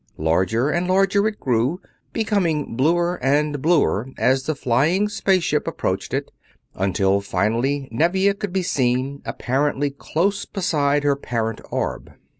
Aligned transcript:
Larger 0.17 0.71
and 0.71 0.87
larger 0.87 1.27
it 1.27 1.39
grew, 1.39 1.79
becoming 2.11 2.75
bluer 2.75 3.19
and 3.23 3.61
bluer 3.61 4.09
as 4.17 4.47
the 4.47 4.55
flying 4.55 5.07
space 5.09 5.43
ship 5.43 5.67
approached 5.67 6.11
it, 6.11 6.31
until 6.73 7.21
finally 7.21 7.87
Nevia 7.91 8.33
could 8.33 8.51
be 8.51 8.63
seen, 8.63 9.21
apparently 9.25 9.91
close 9.91 10.43
beside 10.45 11.03
her 11.03 11.15
parent 11.15 11.61
orb. 11.69 12.11